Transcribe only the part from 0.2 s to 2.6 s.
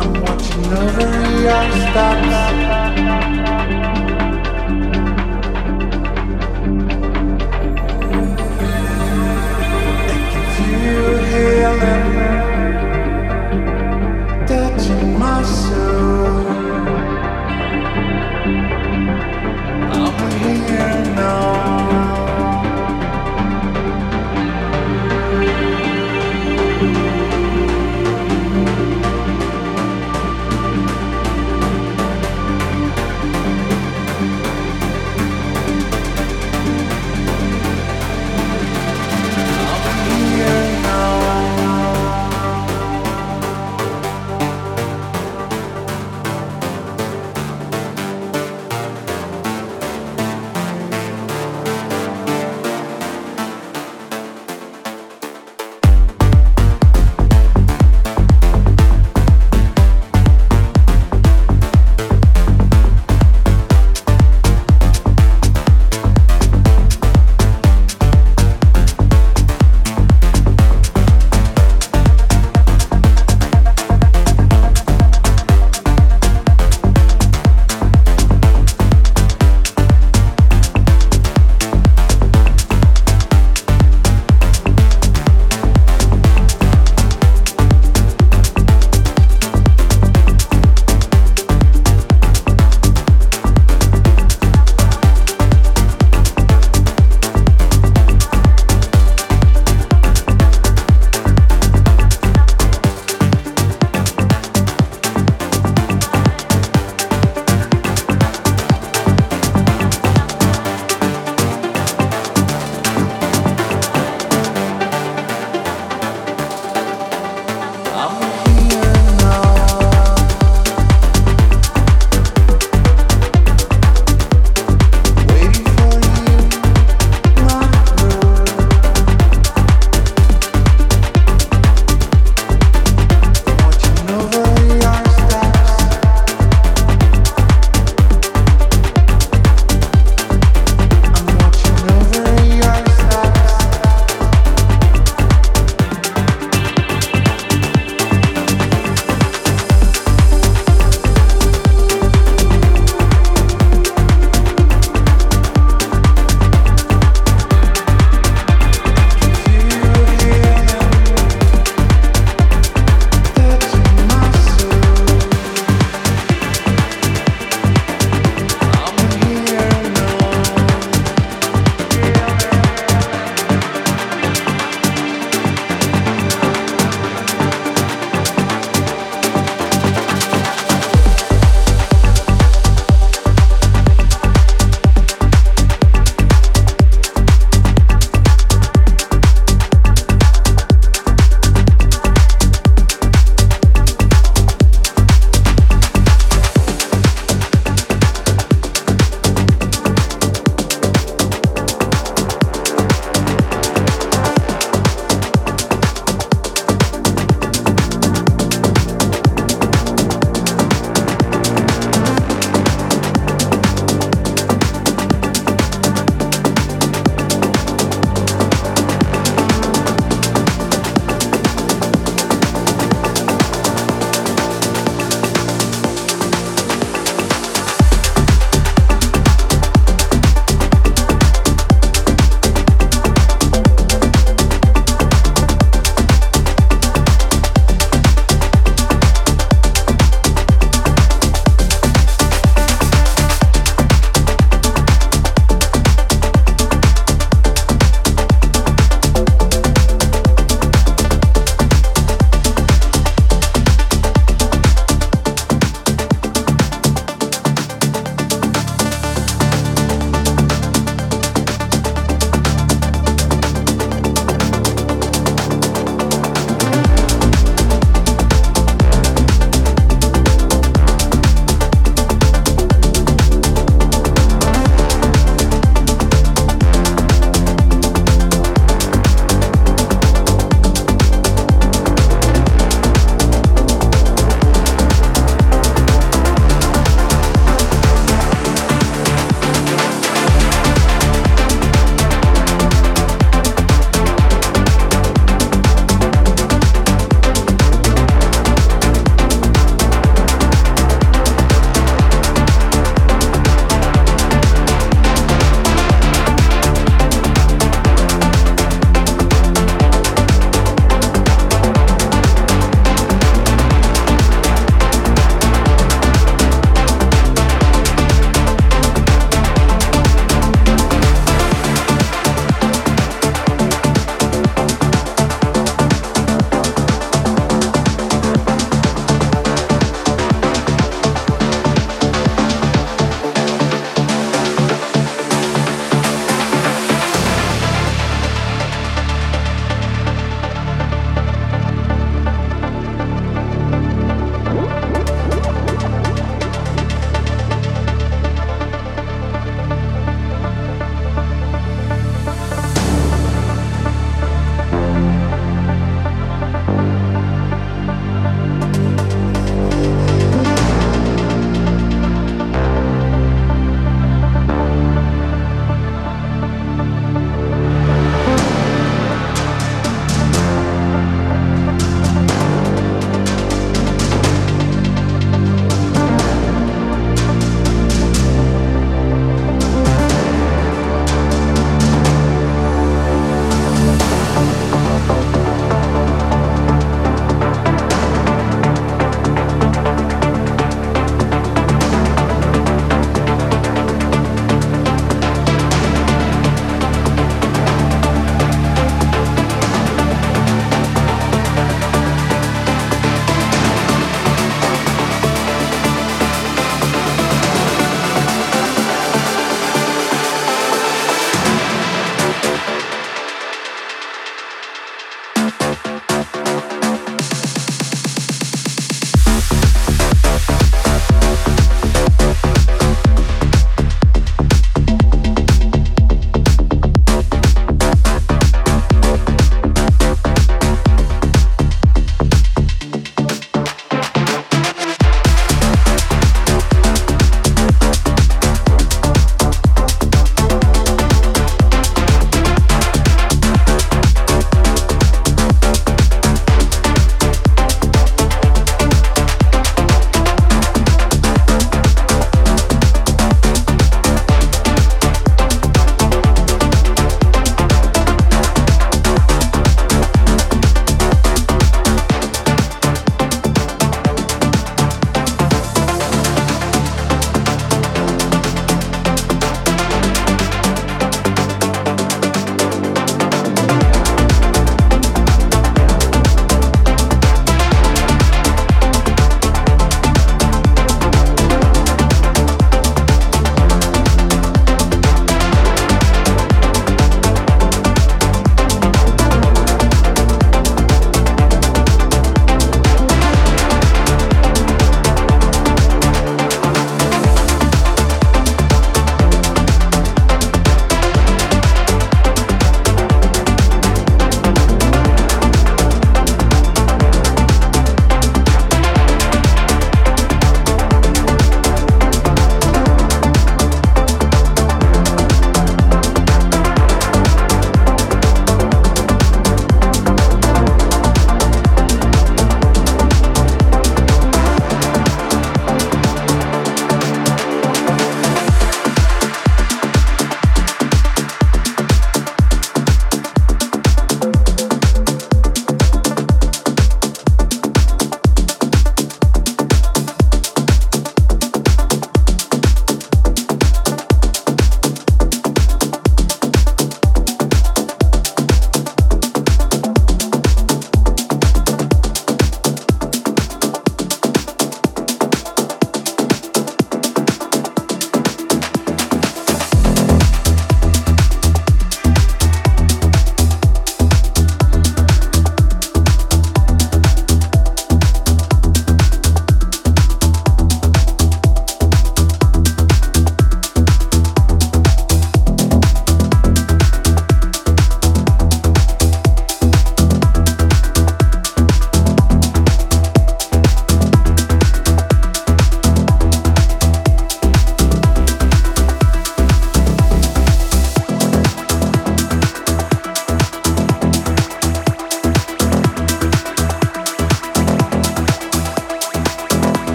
watching every eye stop.